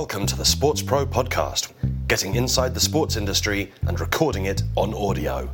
[0.00, 1.72] Welcome to the SportsPro podcast,
[2.06, 5.48] getting inside the sports industry and recording it on audio.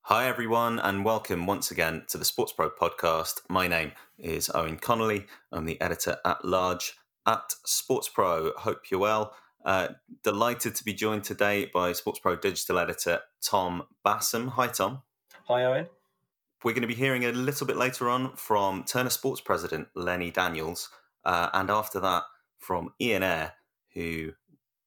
[0.00, 3.42] Hi, everyone, and welcome once again to the SportsPro podcast.
[3.48, 5.26] My name is Eoin Connolly.
[5.52, 6.94] I'm the editor at large
[7.28, 8.56] at SportsPro.
[8.56, 9.36] Hope you're well.
[9.64, 9.90] Uh,
[10.24, 14.48] delighted to be joined today by SportsPro digital editor Tom Bassam.
[14.48, 15.02] Hi, Tom.
[15.46, 15.86] Hi, Eoin.
[16.64, 20.32] We're going to be hearing a little bit later on from Turner Sports president Lenny
[20.32, 20.88] Daniels,
[21.28, 22.22] uh, and after that
[22.56, 23.52] from Ian Ayre,
[23.92, 24.32] who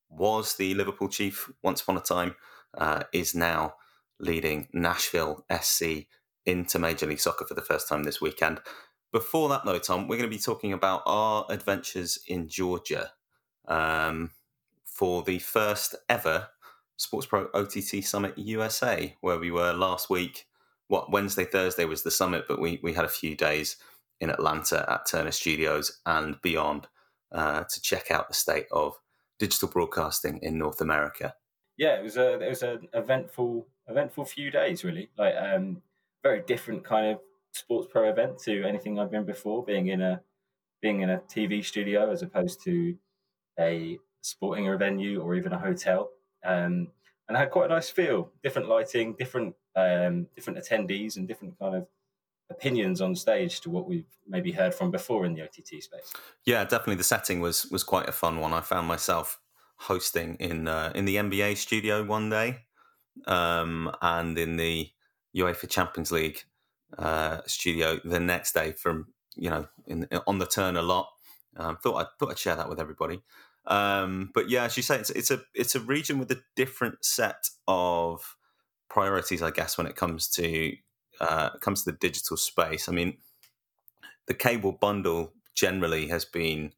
[0.09, 2.35] was the Liverpool chief once upon a time,
[2.75, 3.75] uh, is now
[4.19, 6.07] leading Nashville SC
[6.47, 8.59] into Major League Soccer for the first time this weekend.
[9.11, 13.11] Before that, though, Tom, we're going to be talking about our adventures in Georgia
[13.67, 14.31] um,
[14.83, 16.47] for the first ever
[16.97, 20.47] SportsPro OTT Summit USA, where we were last week.
[20.87, 23.77] What Wednesday, Thursday was the summit, but we we had a few days
[24.21, 26.87] in Atlanta at Turner Studios and beyond
[27.31, 28.95] uh, to check out the state of
[29.39, 31.33] digital broadcasting in North America.
[31.77, 35.09] Yeah, it was a it was an eventful eventful few days really.
[35.17, 35.81] Like um,
[36.23, 37.19] very different kind of
[37.53, 39.63] sports pro event to anything I've been before.
[39.65, 40.21] Being in a
[40.81, 42.95] being in a TV studio as opposed to
[43.59, 46.11] a sporting venue or even a hotel.
[46.45, 46.89] Um,
[47.27, 48.29] and I had quite a nice feel.
[48.43, 51.87] Different lighting, different um, different attendees, and different kind of
[52.51, 56.13] opinions on stage to what we've maybe heard from before in the OTT space.
[56.45, 56.95] Yeah, definitely.
[56.95, 58.53] The setting was was quite a fun one.
[58.53, 59.39] I found myself
[59.77, 62.59] hosting in uh, in the NBA studio one day,
[63.25, 64.89] um, and in the
[65.35, 66.43] UEFA Champions League
[66.97, 71.09] uh, studio the next day from you know in, on the Turner lot.
[71.57, 73.21] Um, thought I thought I'd share that with everybody.
[73.67, 77.03] Um, but yeah, as you say, it's, it's a it's a region with a different
[77.03, 78.35] set of
[78.89, 80.73] priorities, I guess, when it comes to
[81.21, 82.89] uh, comes to the digital space.
[82.89, 83.17] I mean,
[84.27, 86.73] the cable bundle generally has been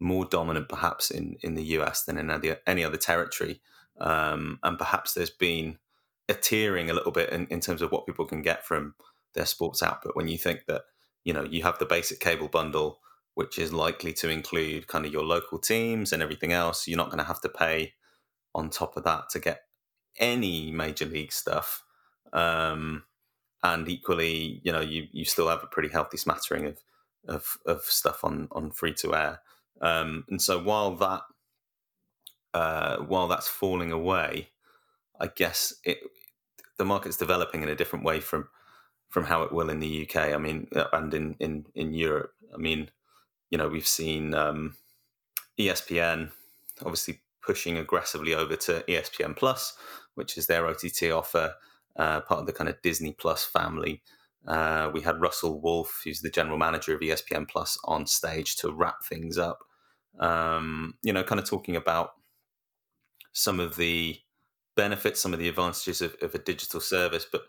[0.00, 3.60] more dominant, perhaps in in the US than in any, other territory,
[4.00, 5.78] um, and perhaps there's been
[6.28, 8.94] a tiering a little bit in, in terms of what people can get from
[9.34, 10.16] their sports output.
[10.16, 10.82] When you think that
[11.24, 12.98] you know you have the basic cable bundle
[13.34, 16.86] which is likely to include kind of your local teams and everything else.
[16.86, 17.94] You're not going to have to pay
[18.54, 19.62] on top of that to get
[20.18, 21.84] any major league stuff.
[22.32, 23.02] Um,
[23.64, 26.78] and equally, you know, you, you still have a pretty healthy smattering of
[27.26, 29.40] of, of stuff on on free to air.
[29.80, 31.22] Um, and so while that
[32.52, 34.50] uh, while that's falling away,
[35.18, 35.98] I guess it
[36.76, 38.48] the market's developing in a different way from
[39.08, 40.34] from how it will in the UK.
[40.34, 42.32] I mean, uh, and in in in Europe.
[42.54, 42.90] I mean,
[43.50, 44.76] you know, we've seen um,
[45.58, 46.30] ESPN
[46.82, 49.76] obviously pushing aggressively over to ESPN Plus,
[50.14, 51.54] which is their OTT offer,
[51.96, 54.02] uh, part of the kind of Disney Plus family.
[54.46, 58.72] Uh, we had Russell Wolff, who's the general manager of ESPN Plus, on stage to
[58.72, 59.64] wrap things up.
[60.18, 62.12] Um, you know, kind of talking about
[63.32, 64.18] some of the
[64.76, 67.42] benefits, some of the advantages of, of a digital service, but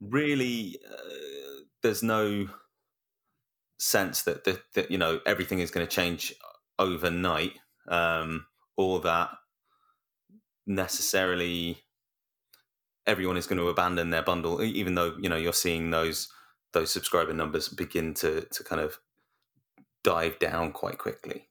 [0.00, 2.48] really, uh, there's no
[3.78, 6.34] sense that, that, that you know everything is going to change
[6.78, 7.52] overnight
[7.88, 8.46] um,
[8.76, 9.30] or that
[10.66, 11.78] necessarily
[13.06, 16.28] everyone is going to abandon their bundle even though you know you're seeing those
[16.72, 18.98] those subscriber numbers begin to to kind of
[20.02, 21.48] dive down quite quickly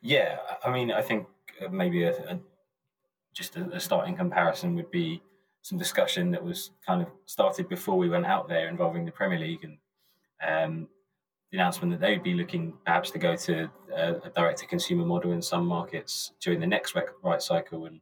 [0.00, 1.26] yeah i mean i think
[1.64, 2.38] uh, maybe a, a,
[3.32, 5.22] just a, a starting comparison would be
[5.62, 9.38] some discussion that was kind of started before we went out there involving the premier
[9.38, 9.78] league and
[10.46, 10.88] um,
[11.52, 14.66] the announcement that they would be looking perhaps to go to a, a direct to
[14.66, 17.84] consumer model in some markets during the next right cycle.
[17.84, 18.00] And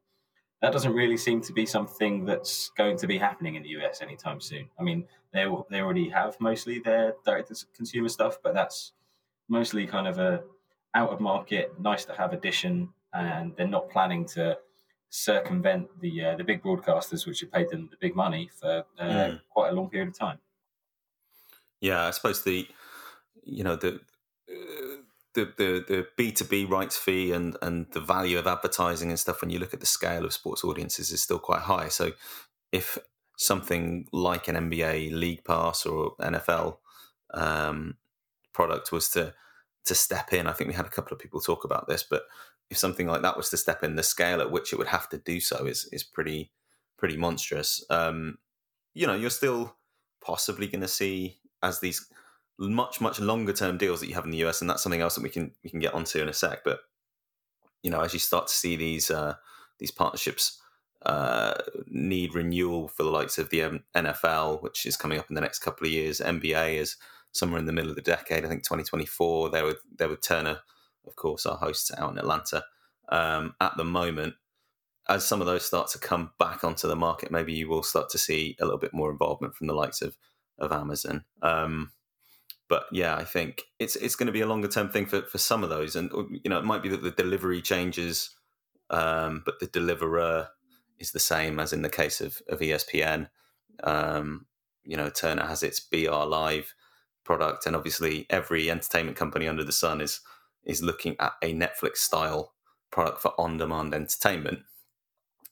[0.62, 4.02] that doesn't really seem to be something that's going to be happening in the US
[4.02, 4.68] anytime soon.
[4.78, 8.92] I mean, they, they already have mostly their direct to consumer stuff, but that's
[9.48, 10.42] mostly kind of a
[10.94, 12.90] out of market, nice to have addition.
[13.12, 14.58] And they're not planning to
[15.08, 19.04] circumvent the uh, the big broadcasters, which have paid them the big money for uh,
[19.04, 19.40] mm.
[19.50, 20.38] quite a long period of time.
[21.80, 22.68] Yeah, I suppose the
[23.44, 24.00] you know the
[25.34, 29.40] the the B two B rights fee and and the value of advertising and stuff
[29.40, 31.88] when you look at the scale of sports audiences is still quite high.
[31.88, 32.12] So
[32.72, 32.98] if
[33.36, 36.78] something like an NBA League Pass or NFL
[37.32, 37.96] um,
[38.52, 39.34] product was to
[39.86, 42.24] to step in, I think we had a couple of people talk about this, but
[42.68, 45.08] if something like that was to step in, the scale at which it would have
[45.10, 46.52] to do so is is pretty
[46.98, 47.84] pretty monstrous.
[47.90, 48.38] Um,
[48.94, 49.76] you know, you're still
[50.24, 52.06] possibly going to see as these
[52.68, 55.14] much much longer term deals that you have in the US, and that's something else
[55.14, 56.60] that we can we can get onto in a sec.
[56.64, 56.80] But
[57.82, 59.34] you know, as you start to see these uh,
[59.78, 60.60] these partnerships
[61.06, 61.54] uh,
[61.86, 65.60] need renewal for the likes of the NFL, which is coming up in the next
[65.60, 66.20] couple of years.
[66.20, 66.96] NBA is
[67.32, 68.44] somewhere in the middle of the decade.
[68.44, 69.50] I think 2024.
[69.50, 70.60] There with there with Turner
[71.06, 72.64] of course, our hosts out in Atlanta.
[73.08, 74.34] Um, at the moment,
[75.08, 78.10] as some of those start to come back onto the market, maybe you will start
[78.10, 80.16] to see a little bit more involvement from the likes of
[80.58, 81.24] of Amazon.
[81.42, 81.92] Um,
[82.70, 85.38] but yeah, I think it's it's going to be a longer term thing for, for
[85.38, 86.10] some of those, and
[86.44, 88.30] you know, it might be that the delivery changes,
[88.88, 90.48] um, but the deliverer
[91.00, 93.28] is the same as in the case of of ESPN.
[93.82, 94.46] Um,
[94.84, 96.72] you know, Turner has its BR Live
[97.24, 100.20] product, and obviously every entertainment company under the sun is
[100.64, 102.54] is looking at a Netflix style
[102.92, 104.60] product for on demand entertainment.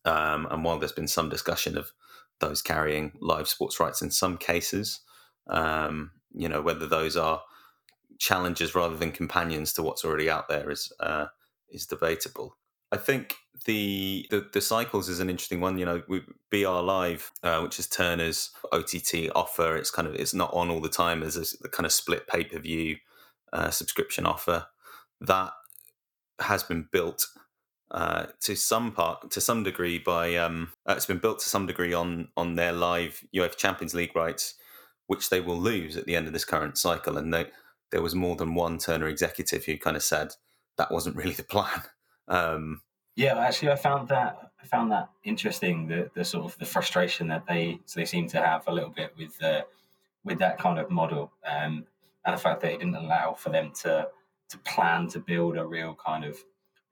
[0.04, 1.90] Um, and while there's been some discussion of
[2.38, 5.00] those carrying live sports rights in some cases,
[5.48, 7.42] um, you know whether those are
[8.18, 11.26] challenges rather than companions to what's already out there is uh,
[11.70, 12.56] is debatable.
[12.90, 13.36] I think
[13.66, 15.76] the, the, the cycles is an interesting one.
[15.78, 20.34] You know, we, BR Live, uh, which is Turner's OTT offer, it's kind of it's
[20.34, 21.20] not on all the time.
[21.20, 22.96] There's a kind of split pay per view
[23.52, 24.66] uh, subscription offer
[25.20, 25.52] that
[26.40, 27.26] has been built
[27.90, 31.66] uh, to some part, to some degree, by um, uh, it's been built to some
[31.66, 34.54] degree on on their live UEFA Champions League rights,
[35.08, 37.18] which they will lose at the end of this current cycle.
[37.18, 37.46] And they,
[37.90, 40.34] there was more than one Turner executive who kind of said
[40.76, 41.82] that wasn't really the plan.
[42.30, 42.82] Um,
[43.16, 45.88] yeah, actually, I found that I found that interesting.
[45.88, 48.90] The the sort of the frustration that they so they seem to have a little
[48.90, 49.40] bit with
[50.24, 51.86] with that kind of model, um,
[52.26, 54.08] and the fact that it didn't allow for them to
[54.50, 56.36] to plan to build a real kind of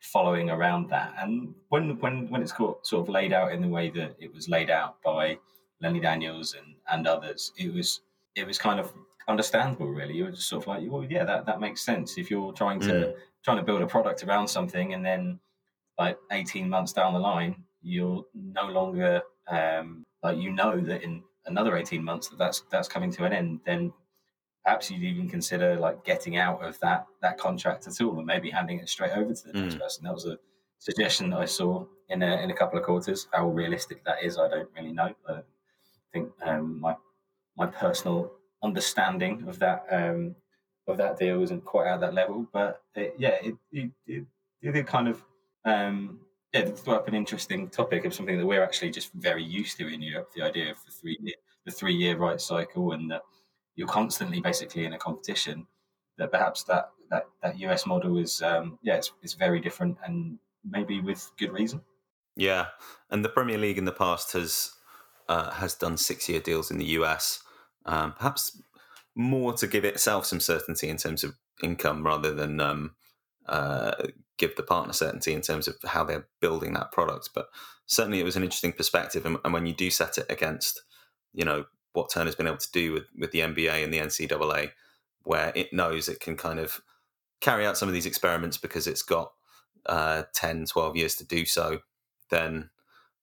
[0.00, 1.14] following around that.
[1.18, 4.34] And when when when it's got sort of laid out in the way that it
[4.34, 5.38] was laid out by
[5.80, 8.00] Lenny Daniels and and others, it was
[8.34, 8.92] it was kind of
[9.28, 9.88] understandable.
[9.88, 12.18] Really, You were just sort of like, well, yeah, that that makes sense.
[12.18, 13.14] If you're trying to mm.
[13.44, 15.40] trying to build a product around something, and then
[15.98, 21.22] like 18 months down the line, you're no longer um, like you know that in
[21.46, 23.92] another 18 months that that's that's coming to an end, then
[24.64, 28.50] perhaps you'd even consider like getting out of that that contract at all and maybe
[28.50, 29.80] handing it straight over to the next mm.
[29.80, 30.04] person.
[30.04, 30.38] That was a
[30.78, 33.28] suggestion that I saw in a, in a couple of quarters.
[33.32, 35.14] How realistic that is, I don't really know.
[35.28, 35.40] I
[36.16, 36.94] think um, my
[37.56, 38.32] my personal
[38.62, 40.34] understanding of that um,
[40.86, 44.24] of that deal isn't quite at that level, but it, yeah, it it, it,
[44.62, 45.22] it kind of
[45.64, 46.20] um,
[46.52, 49.92] yeah, throw up an interesting topic of something that we're actually just very used to
[49.92, 50.30] in Europe.
[50.34, 51.34] The idea of the three year,
[51.66, 53.22] the three year right cycle and that
[53.74, 55.66] you're constantly basically in a competition,
[56.18, 60.38] that perhaps that that, that US model is um, yeah it's, it's very different and
[60.64, 61.80] maybe with good reason.
[62.38, 62.66] Yeah,
[63.10, 64.75] and the Premier League in the past has
[65.28, 67.42] uh, has done six year deals in the US,
[67.84, 68.60] um, perhaps
[69.14, 72.94] more to give itself some certainty in terms of income rather than um,
[73.48, 73.92] uh,
[74.38, 77.30] give the partner certainty in terms of how they're building that product.
[77.34, 77.46] But
[77.86, 80.82] certainly, it was an interesting perspective, and, and when you do set it against,
[81.32, 84.70] you know, what Turner's been able to do with, with the NBA and the NCAA,
[85.24, 86.80] where it knows it can kind of
[87.40, 89.32] carry out some of these experiments because it's got
[89.86, 91.80] uh, 10, 12 years to do so,
[92.30, 92.70] then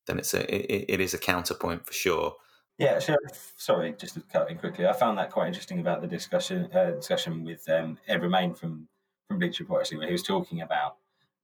[0.07, 2.35] then it's a it, it is a counterpoint for sure.
[2.77, 3.19] Yeah, sure.
[3.55, 4.88] Sorry, just to cut in quickly.
[4.88, 8.88] I found that quite interesting about the discussion uh, discussion with um, Ed Romain from
[9.27, 10.97] from Bleacher Report actually, where he was talking about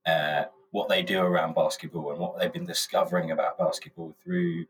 [0.05, 4.65] uh, what they do around basketball and what they've been discovering about basketball through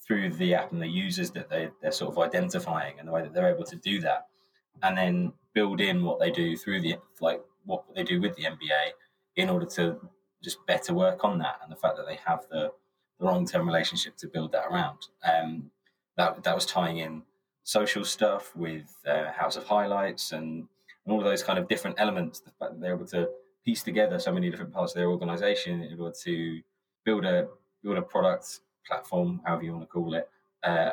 [0.00, 3.20] through the app and the users that they, they're sort of identifying and the way
[3.20, 4.26] that they're able to do that
[4.82, 8.44] and then build in what they do through the like what they do with the
[8.44, 8.90] NBA
[9.36, 9.98] in order to
[10.42, 12.72] just better work on that and the fact that they have the,
[13.18, 14.98] the long term relationship to build that around.
[15.24, 15.70] Um,
[16.16, 17.22] that that was tying in
[17.64, 20.66] social stuff with uh, House of Highlights and,
[21.04, 22.40] and all of those kind of different elements.
[22.40, 23.28] The fact that they're able to
[23.64, 26.62] piece together so many different parts of their organization in order to
[27.04, 27.48] build a
[27.82, 30.28] build a product platform, however you want to call it,
[30.62, 30.92] uh,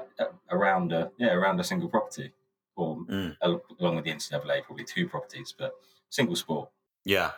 [0.51, 2.31] around a yeah around a single property,
[2.75, 3.35] or mm.
[3.79, 5.73] along with the NCAA, probably two properties, but
[6.09, 6.69] single sport.
[7.03, 7.31] Yeah,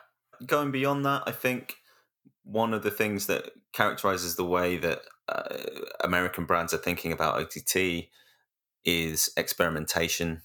[0.46, 1.78] going beyond that, I think
[2.50, 5.44] one of the things that characterizes the way that uh,
[6.02, 8.08] American brands are thinking about OTT
[8.86, 10.42] is experimentation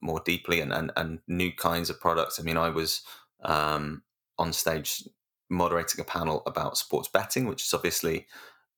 [0.00, 2.38] more deeply and, and, and new kinds of products.
[2.38, 3.02] I mean, I was
[3.42, 4.02] um,
[4.38, 5.02] on stage
[5.50, 8.26] moderating a panel about sports betting, which is obviously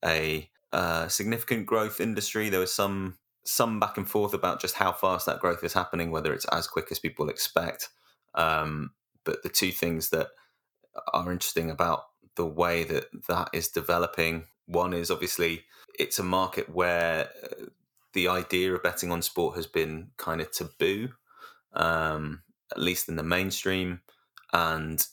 [0.03, 2.49] a uh, significant growth industry.
[2.49, 3.17] There was some
[3.47, 6.67] some back and forth about just how fast that growth is happening, whether it's as
[6.67, 7.89] quick as people expect.
[8.33, 8.91] Um,
[9.23, 10.29] but the two things that
[11.13, 12.05] are interesting about
[12.35, 15.63] the way that that is developing one is obviously
[15.97, 17.65] it's a market where uh,
[18.13, 21.09] the idea of betting on sport has been kind of taboo,
[21.73, 24.01] um, at least in the mainstream.
[24.53, 25.05] And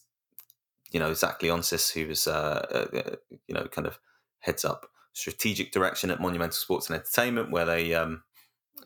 [0.90, 3.98] you know, Zach Leonsis, who was uh, uh, uh you know kind of
[4.40, 8.22] heads up strategic direction at Monumental Sports and Entertainment, where they, um,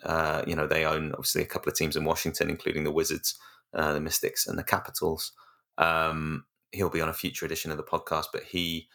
[0.02, 3.38] uh, you know, they own obviously a couple of teams in Washington, including the Wizards,
[3.74, 5.32] uh, the Mystics, and the Capitals.
[5.78, 6.44] Um,
[6.76, 8.88] he'll be on a future edition of the podcast, but he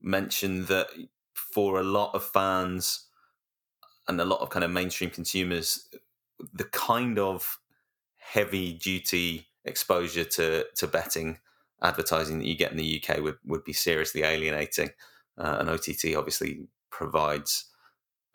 [0.00, 0.86] mentioned that
[1.34, 3.08] for a lot of fans
[4.08, 5.88] and a lot of kind of mainstream consumers,
[6.52, 7.58] the kind of
[8.16, 11.38] heavy duty exposure to to betting
[11.82, 14.90] advertising that you get in the UK would, would be seriously alienating.
[15.38, 17.66] Uh, and OTT obviously provides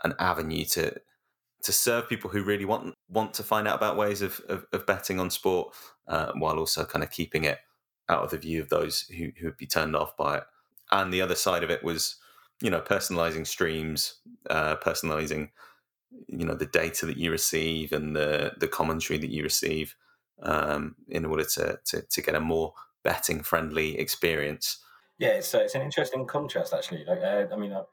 [0.04, 0.96] an avenue to
[1.62, 4.86] to serve people who really want want to find out about ways of, of, of
[4.86, 5.74] betting on sport,
[6.08, 7.60] uh, while also kind of keeping it
[8.10, 10.44] out of the view of those who, who would be turned off by it.
[10.92, 12.18] And the other side of it was,
[12.62, 14.16] you know, personalizing streams,
[14.50, 15.50] uh, personalizing,
[16.28, 19.96] you know, the data that you receive and the the commentary that you receive,
[20.44, 24.80] um, in order to, to to get a more betting friendly experience.
[25.18, 27.06] Yeah, it's uh, it's an interesting contrast actually.
[27.06, 27.84] Like, uh, I mean, uh,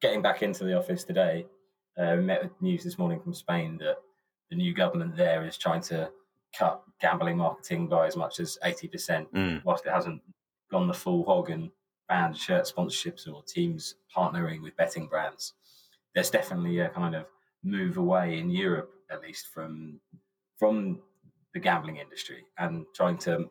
[0.00, 1.46] getting back into the office today,
[1.98, 3.96] uh, met with news this morning from Spain that
[4.50, 6.10] the new government there is trying to
[6.52, 9.64] cut gambling marketing by as much as 80%, Mm.
[9.64, 10.22] whilst it hasn't
[10.70, 11.70] gone the full hog and
[12.08, 15.54] banned shirt sponsorships or teams partnering with betting brands.
[16.14, 17.26] There's definitely a kind of
[17.62, 20.00] move away in Europe, at least from
[20.58, 21.02] from
[21.52, 23.50] the gambling industry, and trying to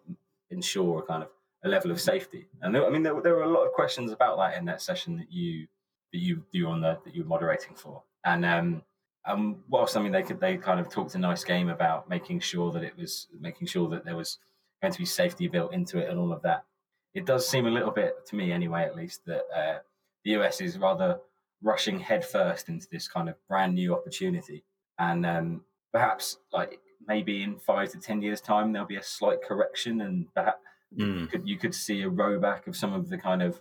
[0.50, 1.30] ensure a kind of
[1.64, 2.48] a level of safety.
[2.62, 4.82] And there, I mean, there, there were a lot of questions about that in that
[4.82, 5.68] session that you
[6.12, 8.04] that you you on the that you were moderating for.
[8.24, 8.84] And um,
[9.27, 12.39] um, whilst I mean they could they kind of talked a nice game about making
[12.39, 14.39] sure that it was making sure that there was
[14.82, 16.65] going to be safety built into it and all of that.
[17.13, 19.79] It does seem a little bit to me, anyway, at least, that uh,
[20.25, 21.20] the US is rather
[21.62, 24.63] rushing headfirst into this kind of brand new opportunity,
[25.00, 25.62] and um,
[25.94, 30.34] perhaps like maybe in five to ten years' time there'll be a slight correction, and
[30.34, 30.60] perhaps
[30.96, 31.20] Mm.
[31.22, 33.60] you could you could see a rowback of some of the kind of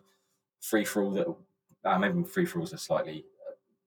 [0.61, 1.27] free for all that
[1.85, 3.25] uh, maybe free for all is a slightly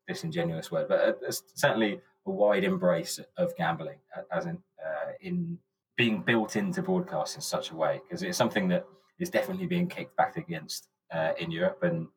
[0.07, 5.11] disingenuous word, but uh, it's certainly a wide embrace of gambling, uh, as in uh,
[5.21, 5.57] in
[5.95, 8.85] being built into broadcast in such a way because it's something that
[9.19, 12.07] is definitely being kicked back against uh, in Europe, and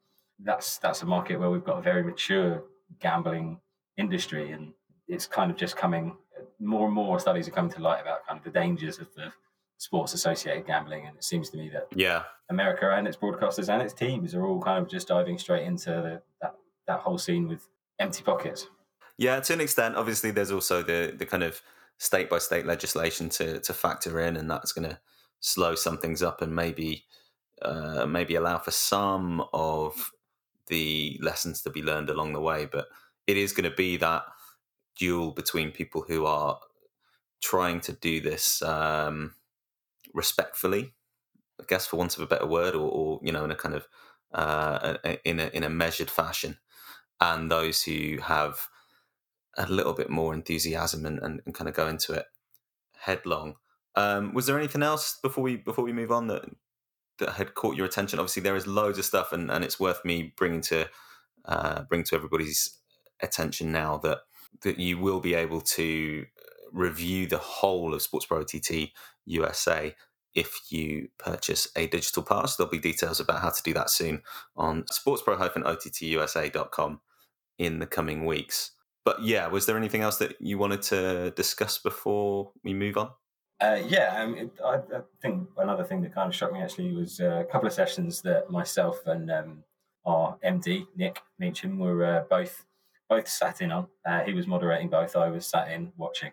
[0.41, 2.65] that's that's a market where we've got a very mature
[3.01, 3.61] gambling
[3.97, 4.73] industry, and
[5.09, 6.17] it's kind of just coming
[6.59, 9.33] more and more studies are coming to light about kind of the dangers of the
[9.79, 13.83] sports associated gambling, and it seems to me that Yeah, America and its broadcasters and
[13.83, 16.55] its teams are all kind of just diving straight into the, that
[16.87, 17.67] that whole scene with
[18.01, 18.67] empty pockets.
[19.17, 19.97] Yeah, to an extent.
[19.97, 21.61] Obviously, there's also the the kind of
[21.99, 24.99] state by state legislation to to factor in, and that's going to
[25.41, 27.05] slow some things up and maybe
[27.63, 30.11] uh, maybe allow for some of
[30.69, 32.67] the lessons to be learned along the way.
[32.67, 32.87] But
[33.27, 34.25] it is going to be that
[34.97, 36.59] duel between people who are
[37.41, 39.35] trying to do this um,
[40.15, 40.93] respectfully,
[41.61, 43.75] I guess, for want of a better word, or, or you know, in a kind
[43.75, 43.87] of
[44.33, 46.59] uh, in a in a measured fashion,
[47.21, 48.69] and those who have
[49.57, 52.27] a little bit more enthusiasm and, and, and kind of go into it
[52.97, 53.57] headlong.
[53.97, 56.45] Um, was there anything else before we before we move on that
[57.19, 58.19] that had caught your attention?
[58.19, 60.89] Obviously, there is loads of stuff, and, and it's worth me bringing to
[61.45, 62.79] uh, bring to everybody's
[63.21, 64.21] attention now that
[64.63, 66.25] that you will be able to
[66.73, 68.93] review the whole of SportsPro OTT
[69.27, 69.95] USA
[70.35, 72.57] if you purchase a digital pass.
[72.57, 74.23] There'll be details about how to do that soon
[74.57, 77.01] on sportspro-ottusa.com
[77.61, 78.73] in the coming weeks.
[79.05, 83.11] But yeah, was there anything else that you wanted to discuss before we move on?
[83.61, 86.95] Uh, yeah, I, mean, I, I think another thing that kind of struck me actually
[86.95, 89.63] was uh, a couple of sessions that myself and um,
[90.07, 92.65] our MD Nick Meacham were uh, both
[93.11, 93.89] both sat in on.
[94.07, 95.15] Uh, he was moderating both.
[95.15, 96.33] I was sat in watching,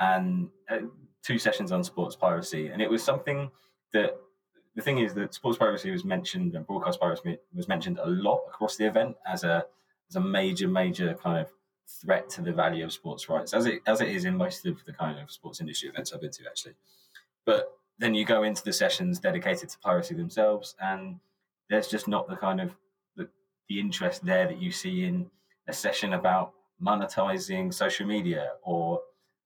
[0.00, 0.78] and uh,
[1.22, 2.68] two sessions on sports piracy.
[2.68, 3.50] And it was something
[3.92, 4.16] that
[4.74, 8.40] the thing is that sports piracy was mentioned and broadcast piracy was mentioned a lot
[8.48, 9.66] across the event as a
[10.12, 11.50] as a major major kind of
[12.00, 14.84] threat to the value of sports rights, as it as it is in most of
[14.84, 16.74] the kind of sports industry events I've been to, actually.
[17.46, 21.18] But then you go into the sessions dedicated to piracy themselves, and
[21.70, 22.76] there's just not the kind of
[23.16, 23.28] the,
[23.68, 25.30] the interest there that you see in
[25.68, 26.52] a session about
[26.82, 29.00] monetizing social media or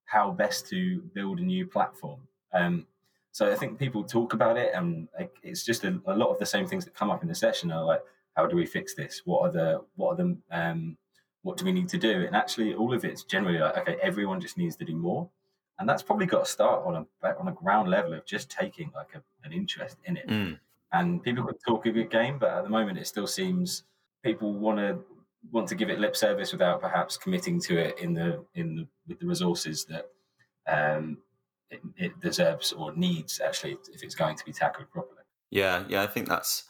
[0.07, 2.21] how best to build a new platform.
[2.53, 2.87] Um,
[3.33, 5.09] so I think people talk about it, and
[5.43, 7.71] it's just a, a, lot of the same things that come up in the session
[7.71, 8.01] are like,
[8.37, 9.23] how do we fix this?
[9.25, 10.97] What are the what are the um,
[11.43, 12.25] what do we need to do?
[12.27, 15.29] And actually, all of it's generally like, okay, everyone just needs to do more,
[15.79, 18.93] and that's probably got to start on a on a ground level of just taking
[18.95, 20.29] like a, an interest in it.
[20.29, 20.59] Mm.
[20.93, 23.85] And people could talk a good game, but at the moment, it still seems
[24.23, 24.99] people want to
[25.53, 28.87] want to give it lip service without perhaps committing to it in the in the
[29.09, 30.11] with the resources that
[30.69, 31.19] um,
[31.71, 35.23] it, it deserves or needs actually if it's going to be tackled properly.
[35.51, 36.65] Yeah, yeah, I think that's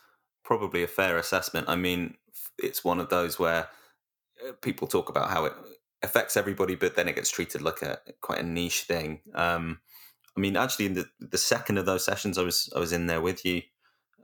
[0.46, 1.68] probably a fair assessment.
[1.68, 2.14] I mean,
[2.56, 3.68] it's one of those where
[4.46, 5.52] uh, people talk about how it
[6.02, 9.20] affects everybody, but then it gets treated like a quite a niche thing.
[9.34, 9.80] Um,
[10.36, 13.08] I mean, actually, in the the second of those sessions, I was I was in
[13.08, 13.62] there with you.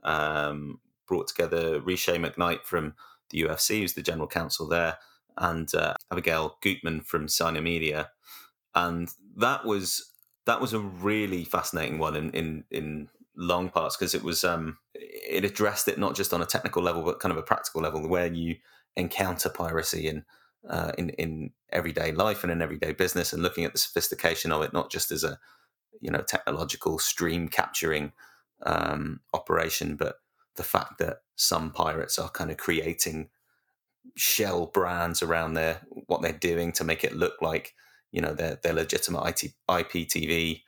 [0.03, 2.95] Um, brought together Riche McKnight from
[3.29, 4.97] the UFC, who's the general counsel there,
[5.37, 8.07] and uh, Abigail Gutman from Synamedia,
[8.73, 10.11] and that was
[10.45, 14.77] that was a really fascinating one in in, in long parts because it was um,
[14.93, 18.07] it addressed it not just on a technical level but kind of a practical level
[18.07, 18.55] where you
[18.95, 20.23] encounter piracy in
[20.69, 24.61] uh, in in everyday life and in everyday business and looking at the sophistication of
[24.61, 25.39] it not just as a
[25.99, 28.11] you know technological stream capturing
[28.65, 30.17] um, operation but
[30.55, 33.29] the fact that some pirates are kind of creating
[34.15, 37.73] shell brands around their what they're doing to make it look like
[38.11, 40.61] you know their their legitimate IT, IPTV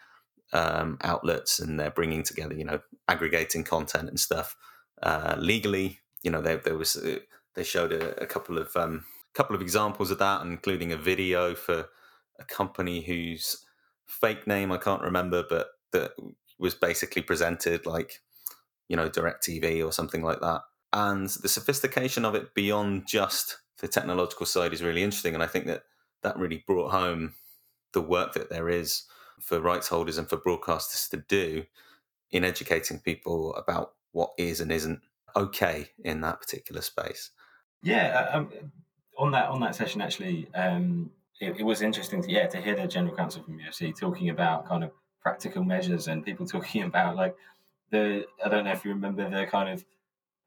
[0.53, 4.55] um, outlets, and they're bringing together you know aggregating content and stuff
[5.03, 5.99] uh, legally.
[6.23, 7.19] You know there there was uh,
[7.55, 11.55] they showed a, a couple of um, couple of examples of that, including a video
[11.55, 11.89] for
[12.39, 13.63] a company whose
[14.07, 16.11] fake name I can't remember, but that
[16.57, 18.21] was basically presented like
[18.87, 20.61] you know DirecTV or something like that.
[20.93, 25.47] And the sophistication of it beyond just the technological side is really interesting, and I
[25.47, 25.83] think that
[26.23, 27.35] that really brought home
[27.93, 29.03] the work that there is
[29.39, 31.65] for rights holders and for broadcasters to do
[32.31, 35.01] in educating people about what is and isn't
[35.35, 37.31] okay in that particular space.
[37.83, 38.49] Yeah, uh, um,
[39.17, 42.75] on that on that session actually, um, it, it, was interesting to yeah to hear
[42.75, 47.15] the general counsel from UFC talking about kind of practical measures and people talking about
[47.15, 47.35] like
[47.91, 49.85] the I don't know if you remember the kind of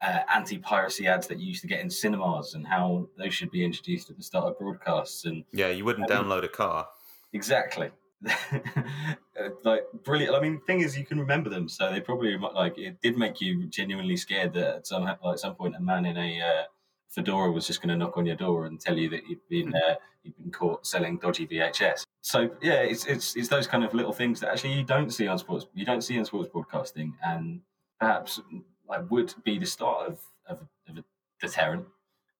[0.01, 3.65] uh, anti-piracy ads that you used to get in cinemas and how those should be
[3.65, 6.87] introduced at the start of broadcasts and yeah you wouldn't um, download a car
[7.33, 7.89] exactly
[9.63, 12.99] like brilliant i mean thing is you can remember them so they probably like it
[13.01, 16.41] did make you genuinely scared that at some like some point a man in a
[16.41, 16.63] uh,
[17.07, 19.69] fedora was just going to knock on your door and tell you that you'd been
[19.69, 19.75] hmm.
[19.75, 23.93] uh, you'd been caught selling dodgy vhs so yeah it's, it's it's those kind of
[23.93, 27.13] little things that actually you don't see on sports you don't see in sports broadcasting
[27.23, 27.61] and
[27.99, 28.41] perhaps
[28.89, 30.59] like would be the start of, of,
[30.89, 31.03] of a
[31.39, 31.85] deterrent.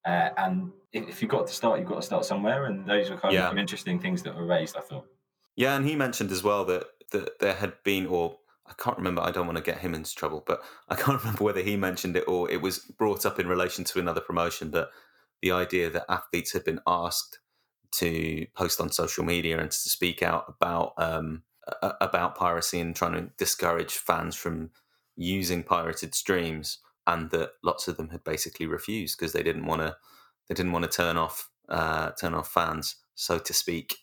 [0.06, 2.66] Uh, and if, if, you've got to start, you've got to start somewhere.
[2.66, 3.50] And those were kind yeah.
[3.50, 4.76] of interesting things that were raised.
[4.76, 5.06] I thought.
[5.60, 9.22] Yeah, and he mentioned as well that that there had been, or I can't remember.
[9.22, 12.16] I don't want to get him into trouble, but I can't remember whether he mentioned
[12.16, 14.72] it or it was brought up in relation to another promotion.
[14.72, 14.88] That
[15.42, 17.40] the idea that athletes had been asked
[17.96, 21.44] to post on social media and to speak out about um,
[21.82, 24.70] about piracy and trying to discourage fans from
[25.18, 29.82] using pirated streams, and that lots of them had basically refused because they didn't want
[29.82, 29.98] to
[30.48, 33.98] they didn't want to turn off uh, turn off fans, so to speak.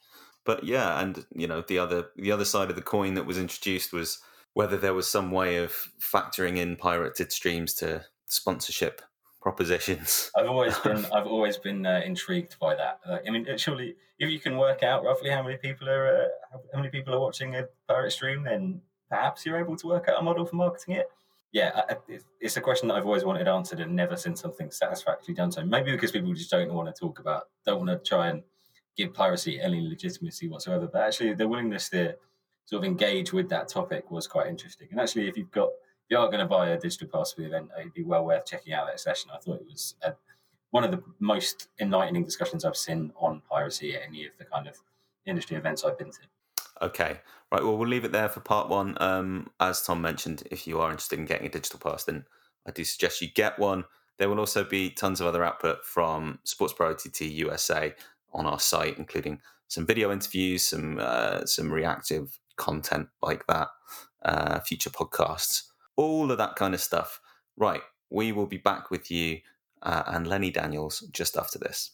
[0.47, 3.39] But yeah, and you know the other the other side of the coin that was
[3.39, 4.21] introduced was
[4.55, 9.03] whether there was some way of factoring in pirated streams to sponsorship
[9.43, 10.31] propositions.
[10.37, 13.01] I've always been I've always been uh, intrigued by that.
[13.27, 16.79] I mean, surely if you can work out roughly how many people are uh, how
[16.79, 18.81] many people are watching a pirate stream, then
[19.11, 21.11] perhaps you're able to work out a model for marketing it.
[21.53, 21.83] Yeah,
[22.41, 25.51] it's a question that I've always wanted answered and never seen something satisfactorily done.
[25.51, 28.43] So maybe because people just don't want to talk about, don't want to try and
[28.97, 30.89] give piracy any legitimacy whatsoever.
[30.91, 32.17] But actually, the willingness to
[32.65, 34.89] sort of engage with that topic was quite interesting.
[34.91, 37.43] And actually, if you've got, if you are going to buy a digital pass for
[37.43, 39.31] the event, it'd be well worth checking out that session.
[39.33, 40.15] I thought it was a,
[40.71, 44.67] one of the most enlightening discussions I've seen on piracy at any of the kind
[44.67, 44.77] of
[45.27, 46.19] industry events I've been to.
[46.83, 47.21] Okay.
[47.53, 47.63] Right.
[47.63, 48.97] Well, we'll leave it there for part one.
[49.01, 52.25] Um, as Tom mentioned, if you are interested in getting a digital pass, then
[52.67, 53.85] I do suggest you get one.
[54.19, 57.95] There will also be tons of other output from SportsPro OTT USA
[58.37, 63.69] on our site, including some video interviews, some uh, some reactive content like that,
[64.25, 65.63] uh, future podcasts,
[65.97, 67.21] all of that kind of stuff.
[67.57, 67.83] Right.
[68.11, 69.41] We will be back with you
[69.83, 71.91] uh, and Lenny Daniels just after this.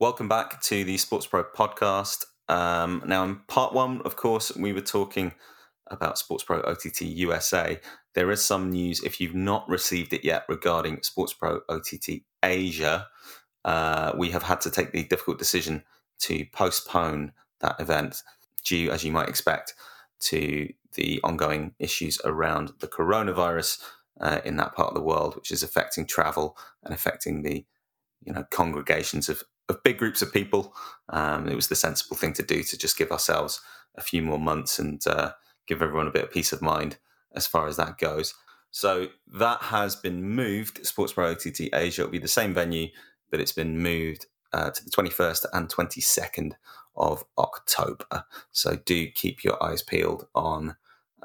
[0.00, 2.24] Welcome back to the SportsPro podcast.
[2.48, 5.32] Um, now, in part one, of course, we were talking
[5.90, 7.80] about SportsPro OTT USA.
[8.14, 13.06] There is some news, if you've not received it yet, regarding SportsPro OTT Asia.
[13.64, 15.84] Uh, we have had to take the difficult decision
[16.20, 18.22] to postpone that event,
[18.64, 19.74] due, as you might expect,
[20.20, 23.82] to the ongoing issues around the coronavirus
[24.20, 27.64] uh, in that part of the world, which is affecting travel and affecting the
[28.24, 30.74] you know congregations of of big groups of people.
[31.10, 33.60] Um, it was the sensible thing to do to just give ourselves
[33.96, 35.32] a few more months and uh,
[35.68, 36.96] give everyone a bit of peace of mind
[37.34, 38.34] as far as that goes.
[38.70, 40.82] So that has been moved.
[40.82, 42.88] SportsPro OTT Asia will be the same venue,
[43.30, 46.52] but it's been moved uh, to the 21st and 22nd
[46.96, 48.24] of October.
[48.50, 50.76] So do keep your eyes peeled on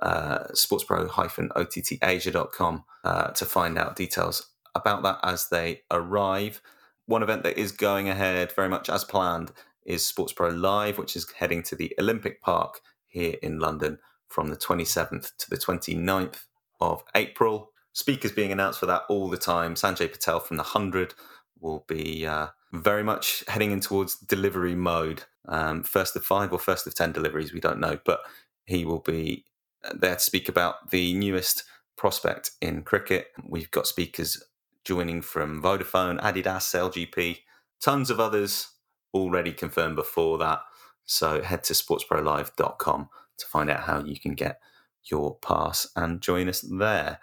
[0.01, 6.61] uh, sportspro-ottasia.com uh, to find out details about that as they arrive.
[7.05, 9.51] One event that is going ahead very much as planned
[9.85, 13.99] is SportsPro Live, which is heading to the Olympic Park here in London
[14.33, 16.45] from the 27th to the 29th
[16.81, 17.71] of April.
[17.93, 19.75] Speakers being announced for that all the time.
[19.75, 21.13] Sanjay Patel from the 100
[21.59, 25.23] will be uh, very much heading in towards delivery mode.
[25.47, 28.21] Um, first of five or first of 10 deliveries, we don't know, but
[28.65, 29.45] he will be
[29.93, 31.63] there to speak about the newest
[31.95, 33.27] prospect in cricket.
[33.47, 34.41] We've got speakers
[34.83, 37.39] joining from Vodafone, Adidas, LGP,
[37.79, 38.69] tons of others
[39.13, 40.61] already confirmed before that.
[41.05, 44.59] So head to sportsprolive.com to find out how you can get
[45.05, 47.19] your pass and join us there.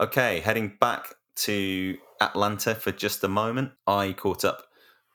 [0.00, 3.72] Okay, heading back to Atlanta for just a moment.
[3.86, 4.64] I caught up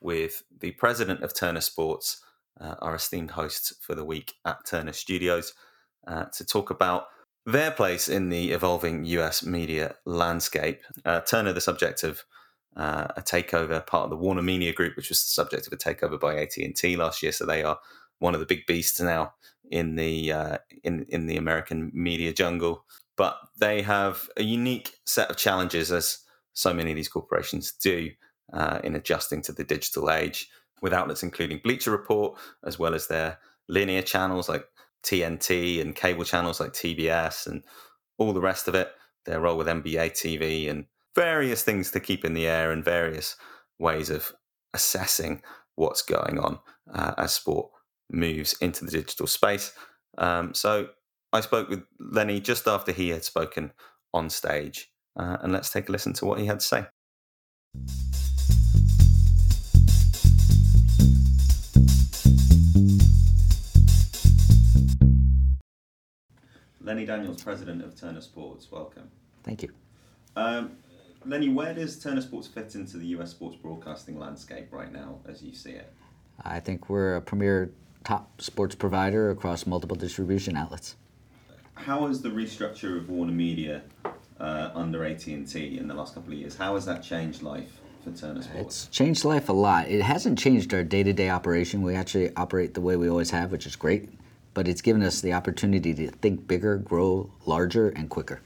[0.00, 2.22] with the president of Turner Sports,
[2.60, 5.52] uh, our esteemed hosts for the week at Turner Studios,
[6.06, 7.06] uh, to talk about
[7.46, 10.82] their place in the evolving US media landscape.
[11.04, 12.24] Uh, Turner, the subject of
[12.76, 15.76] uh, a takeover, part of the Warner Media Group, which was the subject of a
[15.76, 17.32] takeover by AT and T last year.
[17.32, 17.78] So they are
[18.18, 19.34] one of the big beasts now
[19.70, 22.84] in the uh, in in the American media jungle.
[23.16, 26.18] But they have a unique set of challenges, as
[26.52, 28.10] so many of these corporations do,
[28.52, 30.48] uh, in adjusting to the digital age.
[30.82, 34.64] With outlets including Bleacher Report, as well as their linear channels like
[35.02, 37.62] TNT and cable channels like TBS and
[38.18, 38.90] all the rest of it.
[39.26, 43.36] Their role with NBA TV and various things to keep in the air and various
[43.78, 44.32] ways of
[44.72, 45.42] assessing
[45.74, 46.58] what's going on
[46.94, 47.70] uh, as sport
[48.12, 49.72] moves into the digital space.
[50.18, 50.88] Um, so
[51.32, 53.72] I spoke with Lenny just after he had spoken
[54.12, 56.86] on stage, uh, and let's take a listen to what he had to say.
[66.82, 69.08] Lenny Daniels, president of Turner Sports, welcome.
[69.44, 69.70] Thank you.
[70.34, 70.72] Um,
[71.24, 75.42] Lenny, where does Turner Sports fit into the US sports broadcasting landscape right now, as
[75.42, 75.92] you see it?
[76.42, 77.70] I think we're a premier
[78.04, 80.96] top sports provider across multiple distribution outlets.
[81.74, 83.82] How has the restructure of Warner Media
[84.40, 88.10] uh, under AT&T in the last couple of years, how has that changed life for
[88.10, 88.86] Turner Sports?
[88.86, 89.88] It's changed life a lot.
[89.88, 91.82] It hasn't changed our day-to-day operation.
[91.82, 94.08] We actually operate the way we always have, which is great,
[94.54, 98.40] but it's given us the opportunity to think bigger, grow larger, and quicker.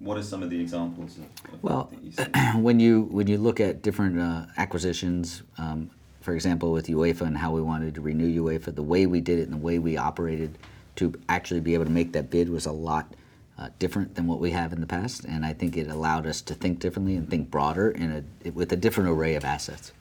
[0.00, 3.36] What are some of the examples of, of well, that you when you when you
[3.36, 5.90] look at different uh, acquisitions, um,
[6.28, 9.38] for example, with UEFA and how we wanted to renew UEFA, the way we did
[9.38, 10.58] it and the way we operated
[10.96, 13.14] to actually be able to make that bid was a lot
[13.56, 16.42] uh, different than what we have in the past, and I think it allowed us
[16.42, 19.92] to think differently and think broader in a with a different array of assets.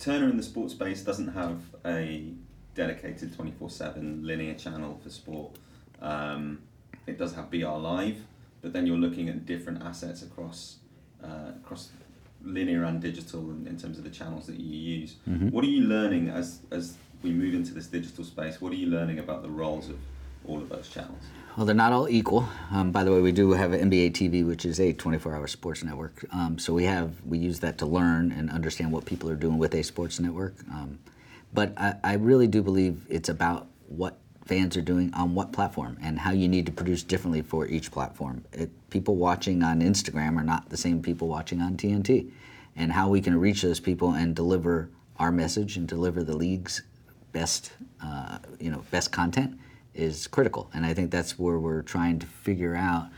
[0.00, 2.24] Turner in the sports space doesn't have a
[2.74, 5.60] dedicated 24/7 linear channel for sport.
[6.02, 6.58] Um,
[7.06, 8.16] it does have BR Live,
[8.62, 10.78] but then you're looking at different assets across
[11.22, 11.90] uh, across
[12.48, 15.16] linear and digital in, in, terms of the channels that you use.
[15.28, 15.50] Mm-hmm.
[15.50, 18.60] What are you learning as as we move into this digital space?
[18.60, 19.98] What are you learning about the roles of
[20.46, 21.22] all of those channels?
[21.56, 22.48] Well, they're not all equal.
[22.70, 26.24] Um, by the way, we do have NBA TV, which is a 24-hour sports network.
[26.32, 29.58] Um, so we have we use that to learn and understand what people are doing
[29.58, 30.54] with a sports network.
[30.70, 31.00] Um,
[31.52, 35.98] but I, I really do believe it's about what fans are doing on what platform
[36.02, 38.42] and how you need to produce differently for each platform.
[38.52, 42.30] It, people watching on Instagram are not the same people watching on TNT,
[42.74, 46.82] and how we can reach those people and deliver our message and deliver the league's
[47.32, 49.58] best, uh, you know, best content
[49.94, 50.70] is critical.
[50.72, 53.08] And I think that's where we're trying to figure out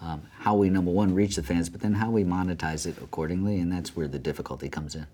[0.00, 3.58] um, how we number one reach the fans, but then how we monetize it accordingly,
[3.58, 5.06] and that's where the difficulty comes in.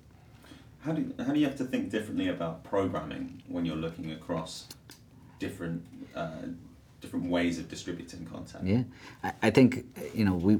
[0.84, 4.66] How do how do you have to think differently about programming when you're looking across
[5.44, 6.46] different uh,
[7.00, 8.64] different ways of distributing content?
[8.66, 8.82] Yeah,
[9.22, 10.58] I, I think you know we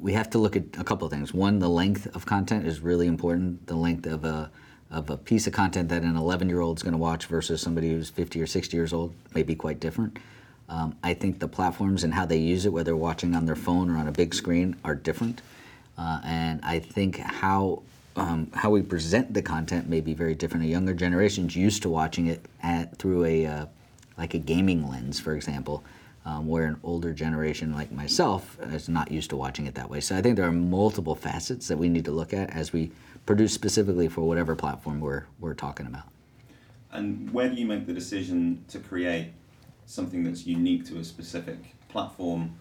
[0.00, 1.32] we have to look at a couple of things.
[1.32, 3.66] One, the length of content is really important.
[3.66, 4.50] The length of a
[4.90, 7.60] of a piece of content that an 11 year old is going to watch versus
[7.60, 10.18] somebody who's 50 or 60 years old may be quite different.
[10.68, 13.90] Um, I think the platforms and how they use it, whether watching on their phone
[13.90, 15.42] or on a big screen, are different.
[15.98, 17.82] Uh, and I think how
[18.16, 20.64] um, how we present the content may be very different.
[20.64, 23.66] A younger generation's used to watching it at, through a uh,
[24.16, 25.84] like a gaming lens, for example,
[26.24, 30.00] um, where an older generation like myself is not used to watching it that way.
[30.00, 32.90] So I think there are multiple facets that we need to look at as we
[33.26, 36.04] produce specifically for whatever platform we're, we're talking about.
[36.92, 39.32] And where do you make the decision to create
[39.86, 42.56] something that's unique to a specific platform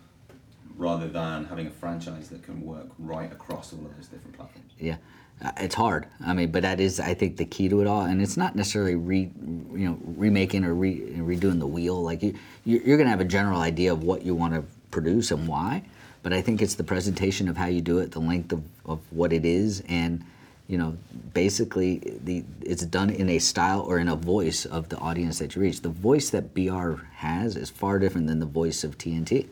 [0.78, 4.72] rather than having a franchise that can work right across all of those different platforms?
[4.80, 4.98] Yeah.
[5.44, 6.08] Uh, it's hard.
[6.26, 8.02] I mean, but that is, I think, the key to it all.
[8.02, 12.02] And it's not necessarily re, you know, remaking or re, redoing the wheel.
[12.02, 15.32] Like you, you're going to have a general idea of what you want to produce
[15.32, 15.84] and why.
[16.22, 19.00] but I think it's the presentation of how you do it, the length of, of
[19.12, 20.24] what it is, and
[20.68, 20.98] you know,
[21.34, 25.56] basically the it's done in a style or in a voice of the audience that
[25.56, 25.82] you reach.
[25.82, 29.48] The voice that BR has is far different than the voice of TNT.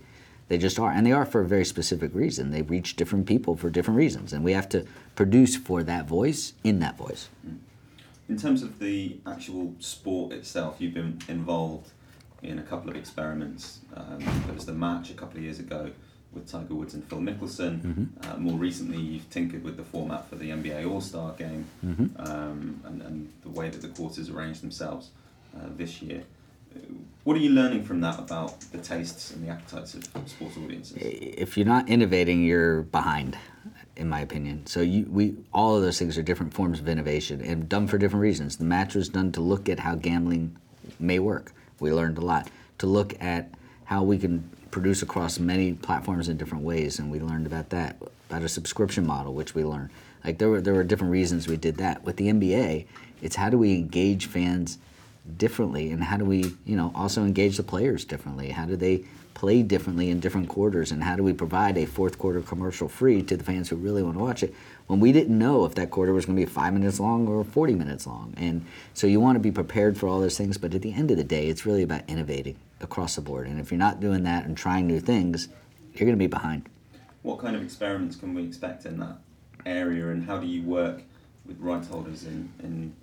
[0.52, 2.52] They just are, and they are for a very specific reason.
[2.52, 4.86] They reach different people for different reasons, and we have to
[5.16, 7.30] produce for that voice in that voice.
[8.28, 11.92] In terms of the actual sport itself, you've been involved
[12.44, 13.80] in a couple of experiments.
[13.96, 15.90] Um, there was the match a couple of years ago
[16.34, 17.82] with Tiger Woods and Phil Mickelson.
[17.82, 18.30] Mm-hmm.
[18.30, 22.08] Uh, more recently, you've tinkered with the format for the NBA All Star game mm-hmm.
[22.30, 25.12] um, and, and, the way that the quarters arrange themselves
[25.56, 26.24] uh, this year.
[27.24, 30.98] What are you learning from that about the tastes and the appetites of sports audiences?
[31.00, 33.38] If you're not innovating, you're behind,
[33.96, 34.66] in my opinion.
[34.66, 38.00] So you, we, all of those things are different forms of innovation and done for
[38.00, 38.58] different reasons.
[38.58, 40.58] The match was done to look at how gambling
[41.00, 41.54] may work.
[41.80, 42.50] We learned a lot.
[42.80, 43.50] To look at
[43.84, 47.98] how we can produce across many platforms in different ways, and we learned about that.
[48.30, 49.90] About a subscription model, which we learned.
[50.24, 52.04] Like there were there were different reasons we did that.
[52.04, 52.88] With the NBA,
[53.22, 54.80] it's how do we engage fans
[55.38, 58.50] differently, and how do we you know also engage the players differently?
[58.50, 59.04] How do they
[59.34, 63.24] play differently in different quarters, and how do we provide a fourth quarter commercial free
[63.24, 64.54] to the fans who really want to watch it?
[64.88, 67.44] When we didn't know if that quarter was going to be five minutes long or
[67.44, 68.34] 40 minutes long.
[68.36, 71.12] And so you want to be prepared for all those things, but at the end
[71.12, 73.48] of the day, it's really about innovating across the board.
[73.48, 75.48] And if you're not doing that and trying new things,
[75.94, 76.68] you're going to be behind.
[77.22, 79.18] What kind of experiments can we expect in that
[79.66, 81.04] area, and how do you work
[81.46, 82.96] with rights holders in in,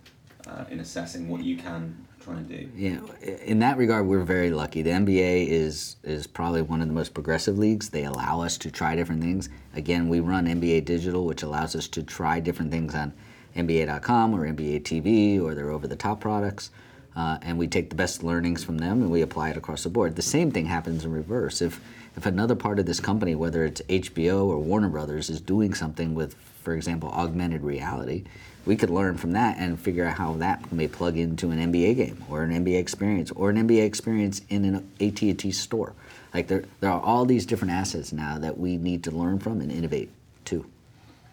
[0.46, 2.07] uh, in assessing what you can
[2.48, 2.68] do?
[2.76, 3.00] Yeah,
[3.44, 4.82] in that regard, we're very lucky.
[4.82, 7.90] The NBA is is probably one of the most progressive leagues.
[7.90, 9.48] They allow us to try different things.
[9.74, 13.12] Again, we run NBA Digital, which allows us to try different things on
[13.56, 16.70] NBA.com or NBA TV or their over-the-top products
[17.18, 19.88] uh, and we take the best learnings from them and we apply it across the
[19.90, 20.14] board.
[20.14, 21.60] The same thing happens in reverse.
[21.60, 21.80] If
[22.16, 26.14] if another part of this company, whether it's HBO or Warner Brothers, is doing something
[26.14, 28.24] with, for example, augmented reality,
[28.68, 31.96] we could learn from that and figure out how that may plug into an NBA
[31.96, 35.94] game or an NBA experience or an NBA experience in an AT&T store.
[36.34, 39.62] Like there, there are all these different assets now that we need to learn from
[39.62, 40.10] and innovate
[40.44, 40.66] too.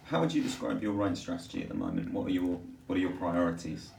[0.06, 2.10] How would you describe your right strategy at the moment?
[2.10, 3.90] What are your what are your priorities?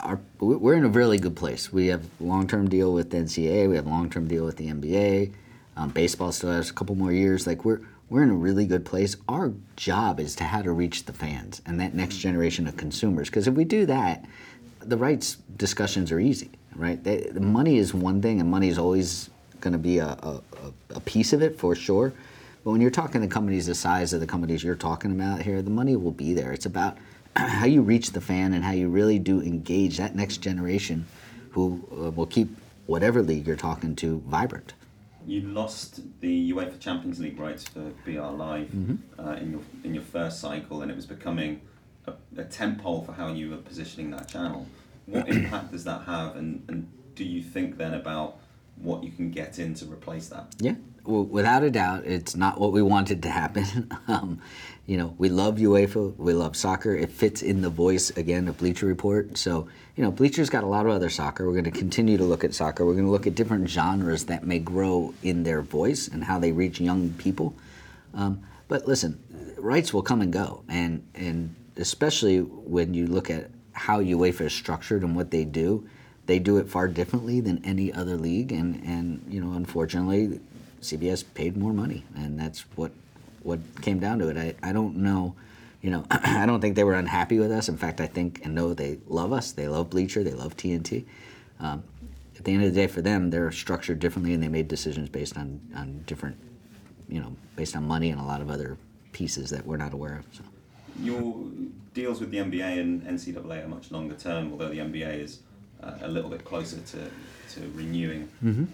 [0.00, 1.70] our, we're in a really good place.
[1.70, 3.68] We have long-term deal with the NCAA.
[3.68, 5.32] We have long-term deal with the NBA.
[5.76, 7.46] Um, baseball still has a couple more years.
[7.46, 9.16] Like we're we're in a really good place.
[9.28, 13.28] Our job is to how to reach the fans and that next generation of consumers.
[13.28, 14.24] Because if we do that,
[14.80, 17.02] the rights discussions are easy, right?
[17.02, 20.42] They, the money is one thing, and money is always going to be a, a,
[20.90, 22.12] a piece of it for sure.
[22.62, 25.60] But when you're talking to companies the size of the companies you're talking about here,
[25.62, 26.52] the money will be there.
[26.52, 26.98] It's about
[27.36, 31.06] how you reach the fan and how you really do engage that next generation
[31.50, 32.48] who uh, will keep
[32.86, 34.74] whatever league you're talking to vibrant.
[35.26, 38.96] You lost the UEFA Champions League rights for BR Live mm-hmm.
[39.18, 41.60] uh, in your in your first cycle, and it was becoming
[42.06, 44.66] a, a tentpole for how you were positioning that channel.
[45.06, 48.38] What impact does that have, and, and do you think then about
[48.76, 50.54] what you can get in to replace that?
[50.58, 50.74] Yeah,
[51.06, 53.90] without a doubt, it's not what we wanted to happen.
[54.08, 54.40] um,
[54.86, 56.94] you know, we love UEFA, we love soccer.
[56.94, 59.36] It fits in the voice again of Bleacher Report.
[59.36, 61.44] So, you know, Bleacher's got a lot of other soccer.
[61.46, 62.86] We're going to continue to look at soccer.
[62.86, 66.38] We're going to look at different genres that may grow in their voice and how
[66.38, 67.54] they reach young people.
[68.14, 69.22] Um, but listen,
[69.58, 74.54] rights will come and go, and and especially when you look at how UEFA is
[74.54, 75.86] structured and what they do,
[76.26, 80.40] they do it far differently than any other league, and and you know, unfortunately,
[80.80, 82.92] CBS paid more money, and that's what
[83.42, 84.36] what came down to it.
[84.36, 85.36] I, I don't know,
[85.80, 87.68] you know, I don't think they were unhappy with us.
[87.68, 89.52] In fact, I think and know they love us.
[89.52, 90.22] They love Bleacher.
[90.22, 91.04] They love TNT.
[91.60, 91.84] Um,
[92.36, 95.08] at the end of the day, for them, they're structured differently, and they made decisions
[95.08, 96.36] based on on different,
[97.08, 98.76] you know, based on money and a lot of other
[99.12, 100.26] pieces that we're not aware of.
[100.32, 100.42] So.
[101.02, 101.36] Your
[101.94, 105.40] deals with the NBA and NCAA are much longer term, although the NBA is
[105.82, 107.10] uh, a little bit closer to,
[107.54, 108.28] to renewing.
[108.44, 108.64] Mm-hmm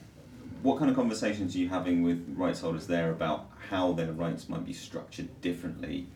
[0.62, 4.48] what kind of conversations are you having with rights holders there about how their rights
[4.48, 6.06] might be structured differently,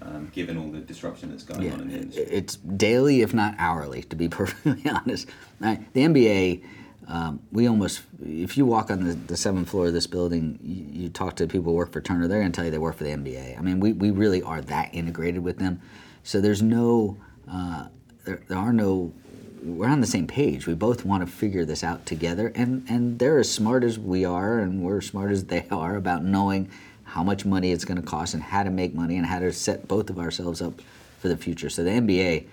[0.00, 2.24] um, given all the disruption that's going yeah, on in the industry?
[2.24, 5.28] It's daily, if not hourly, to be perfectly honest.
[5.60, 6.62] the NBA,
[7.08, 11.02] um, we almost, if you walk on the, the seventh floor of this building, you,
[11.02, 12.96] you talk to people who work for Turner, they're going to tell you they work
[12.96, 13.58] for the NBA.
[13.58, 15.80] I mean, we, we really are that integrated with them.
[16.22, 17.16] So there's no,
[17.50, 17.86] uh,
[18.24, 19.12] there, there are no
[19.62, 20.66] we're on the same page.
[20.66, 24.24] We both want to figure this out together, and and they're as smart as we
[24.24, 26.70] are, and we're as smart as they are about knowing
[27.04, 29.52] how much money it's going to cost and how to make money and how to
[29.52, 30.80] set both of ourselves up
[31.18, 31.70] for the future.
[31.70, 32.46] So the NBA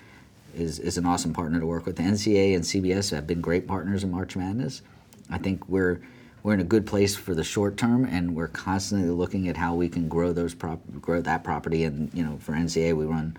[0.55, 1.97] is is an awesome partner to work with.
[1.97, 4.81] The NCAA and CBS have been great partners in March Madness.
[5.29, 6.01] I think we're
[6.43, 9.75] we're in a good place for the short term, and we're constantly looking at how
[9.75, 11.85] we can grow those prop, grow that property.
[11.85, 13.37] And you know, for NCAA, we run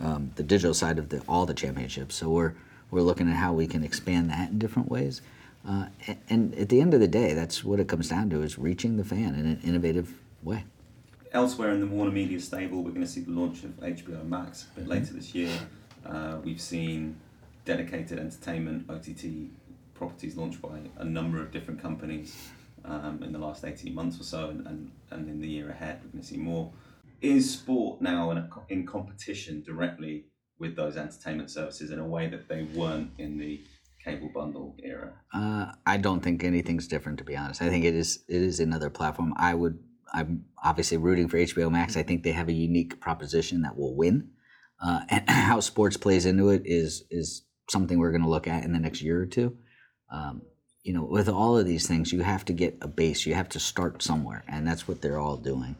[0.00, 2.54] um, the digital side of the, all the championships, so we're
[2.90, 5.22] we're looking at how we can expand that in different ways.
[5.66, 5.86] Uh,
[6.28, 8.96] and, at the end of the day, that's what it comes down to: is reaching
[8.96, 10.64] the fan in an innovative way.
[11.32, 14.66] Elsewhere in the Warner Media stable, we're going to see the launch of HBO Max
[14.74, 15.52] a bit later this year.
[16.04, 17.16] Uh, we've seen
[17.64, 19.50] dedicated entertainment OTT
[19.94, 22.48] properties launched by a number of different companies
[22.86, 26.00] um, in the last 18 months or so, and, and, and in the year ahead,
[26.02, 26.72] we're going to see more.
[27.20, 30.24] Is sport now in, a, in competition directly
[30.60, 33.60] with those entertainment services in a way that they weren't in the
[34.04, 35.12] cable bundle era?
[35.34, 37.62] Uh, I don't think anything's different, to be honest.
[37.62, 39.34] I think it is it is another platform.
[39.36, 39.78] I would
[40.12, 41.96] I'm obviously rooting for HBO Max.
[41.96, 44.30] I think they have a unique proposition that will win,
[44.84, 48.64] uh, and how sports plays into it is is something we're going to look at
[48.64, 49.56] in the next year or two.
[50.12, 50.42] Um,
[50.82, 53.26] you know, with all of these things, you have to get a base.
[53.26, 55.76] You have to start somewhere, and that's what they're all doing.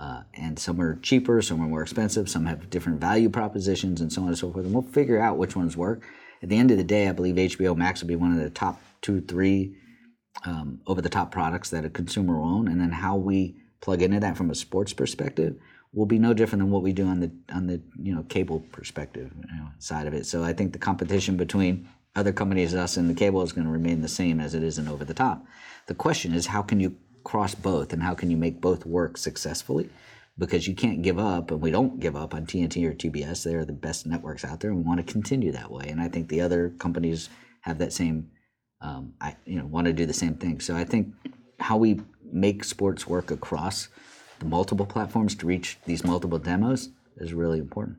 [0.00, 4.10] Uh, and some are cheaper, some are more expensive, some have different value propositions, and
[4.10, 4.64] so on and so forth.
[4.64, 6.02] And we'll figure out which ones work.
[6.42, 8.48] At the end of the day, I believe HBO Max will be one of the
[8.48, 9.76] top two, three
[10.46, 12.66] um, over the top products that a consumer will own.
[12.66, 15.56] And then how we plug into that from a sports perspective
[15.92, 18.60] will be no different than what we do on the on the you know cable
[18.72, 20.24] perspective you know, side of it.
[20.24, 23.72] So I think the competition between other companies, us and the cable, is going to
[23.72, 25.44] remain the same as it is in over the top.
[25.86, 26.96] The question is, how can you
[27.30, 29.88] cross both, and how can you make both work successfully?
[30.36, 33.44] Because you can't give up, and we don't give up on TNT or TBS.
[33.44, 35.84] They're the best networks out there, and we want to continue that way.
[35.86, 37.28] And I think the other companies
[37.60, 38.32] have that same,
[38.80, 40.58] um, I you know, want to do the same thing.
[40.58, 41.14] So I think
[41.60, 42.00] how we
[42.32, 43.86] make sports work across
[44.40, 46.88] the multiple platforms to reach these multiple demos
[47.18, 47.98] is really important.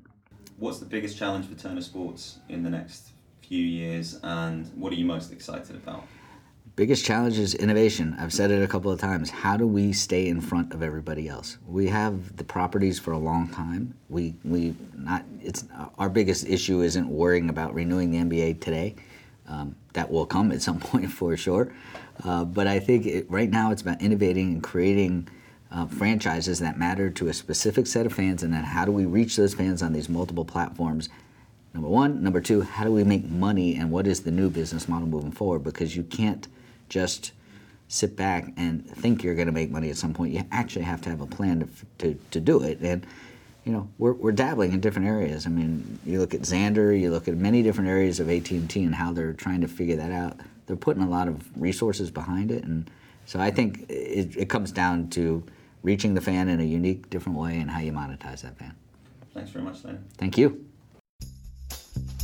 [0.58, 3.12] What's the biggest challenge for Turner Sports in the next
[3.48, 6.04] few years, and what are you most excited about?
[6.78, 8.16] Biggest challenge is innovation.
[8.18, 9.30] I've said it a couple of times.
[9.30, 11.58] How do we stay in front of everybody else?
[11.68, 13.94] We have the properties for a long time.
[14.08, 15.66] We we not it's
[15.98, 18.96] our biggest issue isn't worrying about renewing the NBA today.
[19.50, 21.74] Um, that will come at some point for sure.
[22.24, 25.28] Uh, but I think it, right now it's about innovating and creating
[25.74, 29.06] uh, franchises that matter to a specific set of fans, and then how do we
[29.06, 31.10] reach those fans on these multiple platforms
[31.74, 32.22] Number one.
[32.22, 35.32] Number two, how do we make money and what is the new business model moving
[35.32, 35.64] forward?
[35.64, 36.48] Because you can't
[36.92, 37.32] just
[37.88, 40.34] sit back and think you're going to make money at some point.
[40.34, 41.68] You actually have to have a plan to,
[42.00, 42.80] to, to do it.
[42.82, 43.08] And,
[43.66, 45.46] you know, we're, we're dabbling in different areas.
[45.46, 48.94] I mean, you look at Xandr, you look at many different areas of AT&T and
[48.94, 50.38] how they're trying to figure that out.
[50.68, 52.64] They're putting a lot of resources behind it.
[52.66, 52.90] And
[53.26, 55.44] so I think it, it comes down to
[55.82, 58.76] reaching the fan in a unique, different way and how you monetize that fan.
[59.34, 60.04] Thanks very much, Lane.
[60.18, 60.66] Thank you.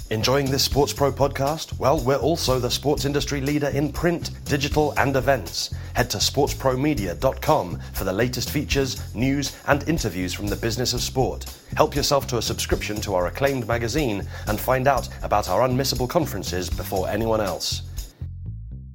[0.09, 1.77] Enjoying this SportsPro podcast?
[1.79, 5.75] Well, we're also the sports industry leader in print, digital, and events.
[5.95, 11.45] Head to sportspromedia.com for the latest features, news, and interviews from the business of sport.
[11.75, 16.07] Help yourself to a subscription to our acclaimed magazine and find out about our unmissable
[16.07, 17.81] conferences before anyone else.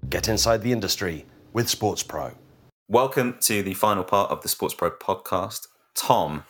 [0.08, 2.34] Get inside the industry with SportsPro.
[2.88, 5.66] Welcome to the final part of the SportsPro podcast.
[5.94, 6.44] Tom,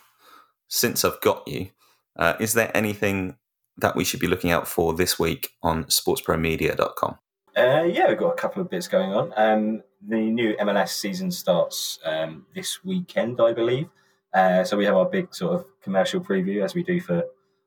[0.68, 1.70] since I've got you,
[2.16, 3.38] uh, is there anything
[3.78, 7.18] that we should be looking out for this week on sportspromedia.com?
[7.56, 9.32] Uh, yeah, we've got a couple of bits going on.
[9.36, 13.88] Um, the new MLS season starts um, this weekend, I believe.
[14.32, 17.24] Uh, so we have our big sort of commercial preview, as we do for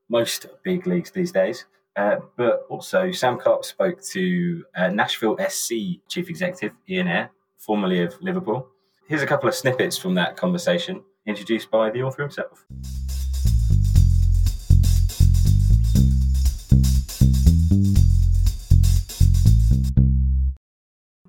[0.09, 1.65] most big leagues these days.
[1.95, 8.01] Uh, but also, Sam Carp spoke to uh, Nashville SC chief executive Ian Ayre, formerly
[8.01, 8.67] of Liverpool.
[9.07, 12.65] Here's a couple of snippets from that conversation, introduced by the author himself.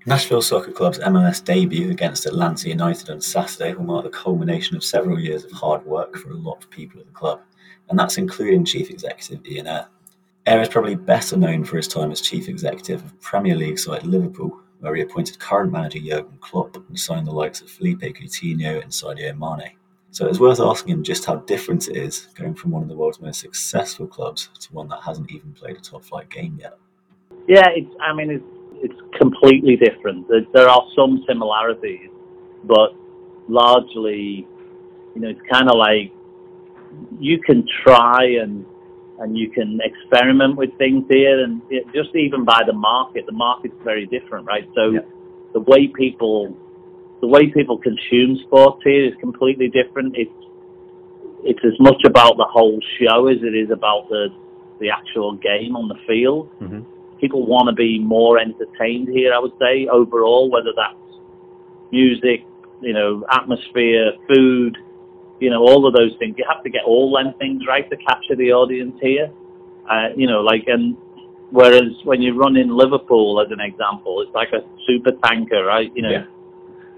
[0.09, 4.85] Nashville Soccer Club's MLS debut against Atlanta United on Saturday will mark the culmination of
[4.85, 7.41] several years of hard work for a lot of people at the club,
[7.89, 9.89] and that's including Chief Executive Ian Ayre.
[10.47, 14.07] Ayre is probably better known for his time as Chief Executive of Premier League side
[14.07, 18.81] Liverpool, where he appointed current manager Jurgen Klopp and signed the likes of Philippe Coutinho
[18.81, 19.73] and Sadio Mane.
[20.13, 22.97] So it's worth asking him just how different it is going from one of the
[22.97, 26.79] world's most successful clubs to one that hasn't even played a top flight game yet.
[27.49, 27.93] Yeah, it's.
[28.01, 30.29] I mean, it's it's completely different.
[30.29, 32.11] There, there are some similarities,
[32.65, 32.95] but
[33.49, 34.47] largely,
[35.15, 36.13] you know, it's kind of like
[37.19, 38.65] you can try and
[39.19, 43.33] and you can experiment with things here, and it, just even by the market, the
[43.33, 44.69] market's very different, right?
[44.75, 45.01] So yeah.
[45.55, 46.55] the way people
[47.21, 50.17] the way people consume sports here is completely different.
[50.17, 50.31] It's
[51.45, 54.29] it's as much about the whole show as it is about the
[54.81, 56.51] the actual game on the field.
[56.61, 60.95] Mm-hmm people want to be more entertained here, I would say, overall, whether that's
[61.91, 62.45] music,
[62.81, 64.77] you know, atmosphere, food,
[65.41, 66.35] you know, all of those things.
[66.39, 69.31] You have to get all them things right to capture the audience here.
[69.91, 70.97] Uh, you know, like, and
[71.51, 75.91] whereas when you run in Liverpool, as an example, it's like a super tanker, right?
[75.95, 76.25] You know, Yeah.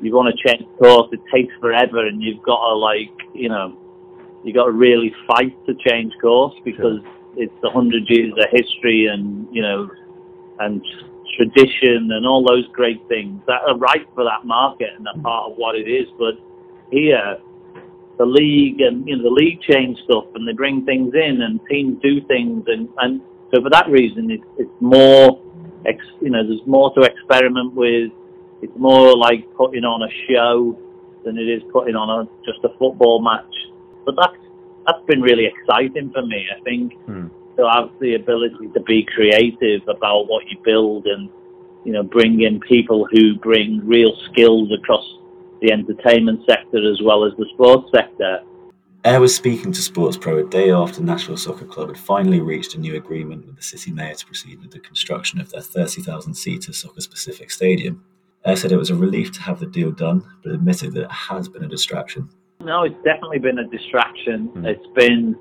[0.00, 3.76] you want to change course, it takes forever, and you've got to like, you know,
[4.44, 7.00] you got to really fight to change course because
[7.36, 9.90] it's a hundred years of history and you know,
[10.60, 10.82] and
[11.36, 15.22] tradition and all those great things that are right for that market and are mm.
[15.22, 16.08] part of what it is.
[16.18, 16.34] But
[16.90, 17.38] here,
[18.18, 21.60] the league and you know the league change stuff and they bring things in and
[21.70, 23.20] teams do things and and
[23.54, 25.40] so for that reason it's it's more
[25.86, 28.10] ex, you know there's more to experiment with.
[28.60, 30.78] It's more like putting on a show
[31.24, 33.54] than it is putting on a just a football match.
[34.04, 34.42] But that's
[34.86, 36.46] that's been really exciting for me.
[36.54, 37.28] I think hmm.
[37.58, 41.28] To have the ability to be creative about what you build and
[41.84, 45.04] you know bring in people who bring real skills across
[45.60, 48.40] the entertainment sector as well as the sports sector.
[49.04, 52.78] Ayre was speaking to SportsPro a day after Nashville Soccer Club had finally reached a
[52.78, 56.72] new agreement with the city mayor to proceed with the construction of their 30,000 seater
[56.72, 58.04] soccer specific stadium.
[58.44, 61.12] Ayre said it was a relief to have the deal done, but admitted that it
[61.12, 62.28] has been a distraction.
[62.60, 64.46] No, it's definitely been a distraction.
[64.46, 64.66] Hmm.
[64.66, 65.36] It's been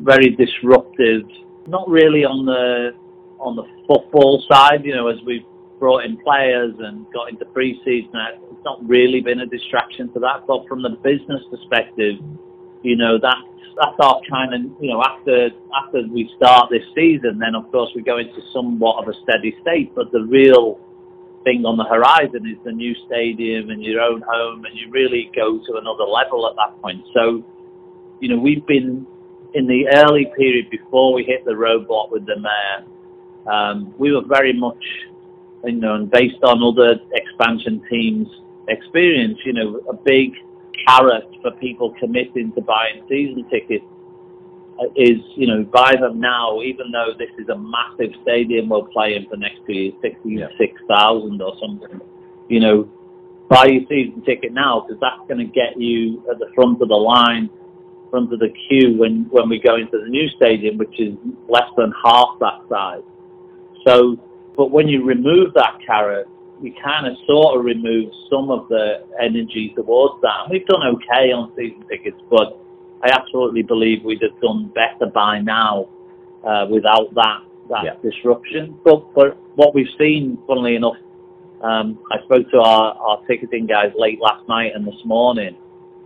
[0.00, 1.22] very disruptive.
[1.66, 2.92] Not really on the
[3.38, 5.44] on the football side, you know, as we've
[5.78, 8.14] brought in players and got into pre-season.
[8.14, 10.46] Uh, it's not really been a distraction to that.
[10.46, 12.22] But from the business perspective,
[12.82, 17.38] you know, that's that's our kind of you know after after we start this season,
[17.38, 19.92] then of course we go into somewhat of a steady state.
[19.94, 20.78] But the real
[21.44, 25.30] thing on the horizon is the new stadium and your own home, and you really
[25.34, 27.02] go to another level at that point.
[27.12, 27.42] So,
[28.20, 29.06] you know, we've been
[29.54, 33.52] in the early period before we hit the roadblock with the mayor.
[33.52, 34.82] Um, we were very much,
[35.64, 38.28] you know, and based on other expansion teams'
[38.68, 40.32] experience, you know, a big
[40.86, 43.84] carrot for people committing to buying season tickets
[44.96, 49.26] is, you know, buy them now, even though this is a massive stadium we're playing
[49.28, 52.00] for next year, 66,000 or something.
[52.48, 52.90] You know,
[53.48, 56.88] buy your season ticket now because that's going to get you at the front of
[56.88, 57.50] the line,
[58.12, 61.12] front of the queue when, when we go into the new stadium, which is
[61.48, 63.02] less than half that size.
[63.86, 64.16] So,
[64.56, 66.28] but when you remove that carrot,
[66.62, 70.36] you kind of sort of remove some of the energy towards that.
[70.42, 72.48] And we've done okay on season tickets, but
[73.02, 75.88] I absolutely believe we'd have done better by now
[76.44, 77.40] uh, without that
[77.70, 77.94] that Yeah.
[78.02, 78.78] disruption.
[78.84, 80.96] But but what we've seen, funnily enough,
[81.62, 85.56] um, I spoke to our, our ticketing guys late last night and this morning,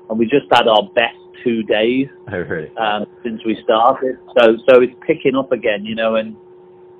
[0.08, 2.78] and we just had our best two days heard it.
[2.78, 4.18] um, since we started.
[4.38, 6.36] So so it's picking up again, you know, and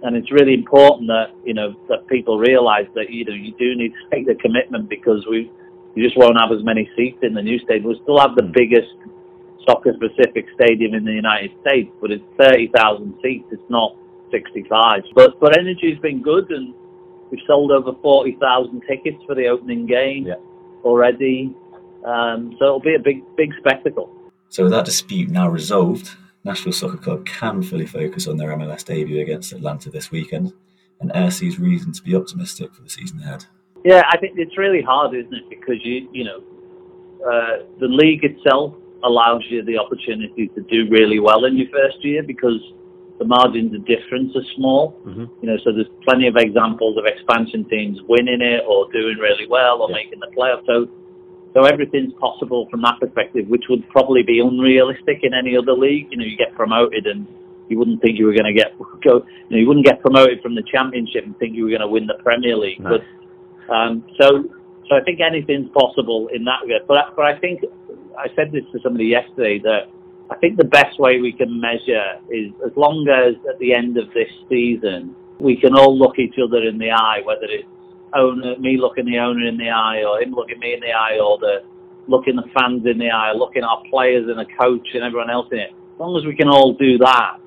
[0.02, 3.74] and it's really important that you know that people realise that you know you do
[3.76, 5.50] need to make the commitment because we
[5.94, 7.84] you just won't have as many seats in the new stadium.
[7.84, 8.92] We'll still have the biggest
[9.66, 13.46] soccer specific stadium in the United States, but it's thirty thousand seats.
[13.50, 13.96] It's not
[14.30, 15.02] sixty five.
[15.14, 16.74] But but energy's been good and
[17.30, 20.34] we've sold over forty thousand tickets for the opening game Yeah.
[20.84, 21.54] already.
[22.04, 24.12] Um, so it'll be a big big spectacle.
[24.48, 26.10] So, with that dispute now resolved,
[26.44, 30.52] Nashville Soccer Club can fully focus on their MLS debut against Atlanta this weekend,
[31.00, 33.44] and Ayre sees reason to be optimistic for the season ahead.
[33.84, 35.44] Yeah, I think it's really hard, isn't it?
[35.50, 36.42] Because you, you know,
[37.26, 38.74] uh, the league itself
[39.04, 42.60] allows you the opportunity to do really well in your first year because
[43.18, 44.92] the margins of difference are small.
[45.06, 45.24] Mm-hmm.
[45.42, 49.46] You know, so there's plenty of examples of expansion teams winning it or doing really
[49.48, 49.96] well or Yeah.
[49.96, 50.66] making the playoffs.
[50.66, 50.88] So,
[51.56, 56.06] so everything's possible from that perspective, which would probably be unrealistic in any other league.
[56.10, 57.26] You know, you get promoted and
[57.70, 59.24] you wouldn't think you were going to get go.
[59.24, 61.88] You know, you wouldn't get promoted from the championship and think you were going to
[61.88, 62.78] win the Premier League.
[62.80, 62.98] No.
[62.98, 64.44] But um, so,
[64.86, 66.86] so I think anything's possible in that regard.
[66.86, 67.64] But, I- but I think
[68.18, 69.88] I said this to somebody yesterday that
[70.30, 73.96] I think the best way we can measure is as long as at the end
[73.96, 77.68] of this season we can all look each other in the eye, whether it's
[78.14, 81.18] owner, me looking the owner in the eye, or him looking me in the eye,
[81.18, 81.62] or the
[82.08, 85.48] looking the fans in the eye, looking our players and the coach and everyone else
[85.52, 85.70] in it.
[85.70, 87.38] As long as we can all do that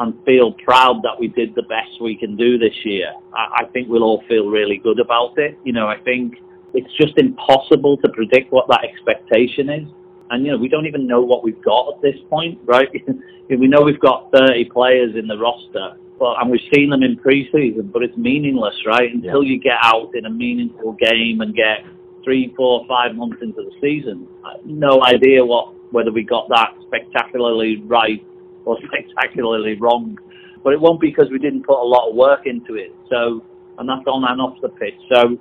[0.00, 3.64] and feel proud that we did the best we can do this year, I, I
[3.66, 5.58] think we'll all feel really good about it.
[5.64, 6.38] You know, I think
[6.74, 9.88] it's just impossible to predict what that expectation is.
[10.30, 12.88] And, you know, we don't even know what we've got at this point, right?
[13.48, 17.16] we know we've got 30 players in the roster, but, and we've seen them in
[17.16, 19.10] pre-season, but it's meaningless, right?
[19.12, 21.82] Until you get out in a meaningful game and get
[22.22, 24.28] three, four, five months into the season.
[24.66, 28.24] No idea what whether we got that spectacularly right
[28.66, 30.18] or spectacularly wrong.
[30.62, 32.94] But it won't be because we didn't put a lot of work into it.
[33.08, 33.42] So,
[33.78, 35.00] and that's on and off the pitch.
[35.10, 35.38] So,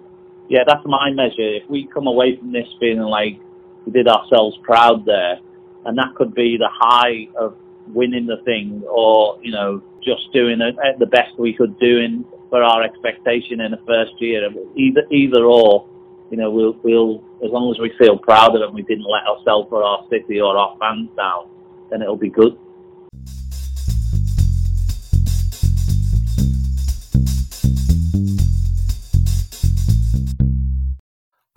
[0.47, 1.59] yeah, that's my measure.
[1.59, 3.37] If we come away from this feeling like
[3.85, 5.39] we did ourselves proud there,
[5.85, 7.57] and that could be the high of
[7.93, 12.25] winning the thing, or you know, just doing it the best we could do in
[12.49, 14.49] for our expectation in the first year.
[14.75, 15.87] Either either or,
[16.31, 19.05] you know, we'll we'll as long as we feel proud of it, and we didn't
[19.05, 21.49] let ourselves or our city or our fans down,
[21.89, 22.57] then it'll be good.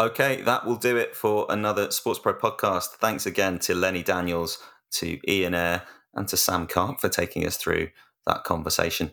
[0.01, 2.89] Okay, that will do it for another SportsPro podcast.
[2.99, 4.59] Thanks again to Lenny Daniels,
[4.95, 5.83] to Ian Ayre,
[6.15, 7.89] and to Sam Carp for taking us through
[8.27, 9.13] that conversation.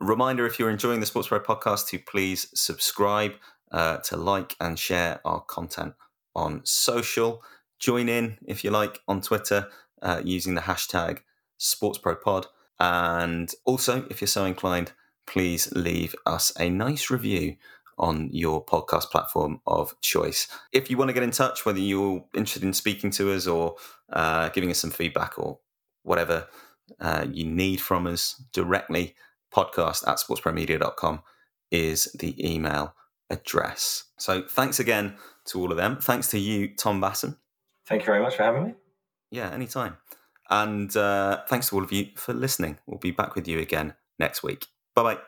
[0.00, 3.32] Reminder if you're enjoying the SportsPro podcast, to please subscribe,
[3.72, 5.94] uh, to like and share our content
[6.34, 7.42] on social.
[7.78, 9.68] Join in, if you like, on Twitter
[10.02, 11.20] uh, using the hashtag
[11.58, 12.46] SportsProPod.
[12.78, 14.92] And also, if you're so inclined,
[15.26, 17.56] please leave us a nice review
[17.98, 20.48] on your podcast platform of choice.
[20.72, 23.76] If you want to get in touch, whether you're interested in speaking to us or
[24.12, 25.58] uh, giving us some feedback or
[26.02, 26.46] whatever
[27.00, 29.14] uh, you need from us directly,
[29.52, 31.22] podcast at sportspromedia.com
[31.70, 32.94] is the email
[33.30, 34.04] address.
[34.18, 35.16] So thanks again
[35.46, 35.98] to all of them.
[35.98, 37.38] Thanks to you, Tom Bassam.
[37.86, 38.74] Thank you very much for having me.
[39.30, 39.96] Yeah, anytime.
[40.50, 42.78] And uh, thanks to all of you for listening.
[42.86, 44.66] We'll be back with you again next week.
[44.94, 45.18] Bye bye.